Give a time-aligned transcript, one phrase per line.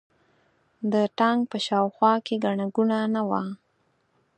[0.91, 3.41] د تانک په شا او خوا کې ګڼه ګوڼه نه وه.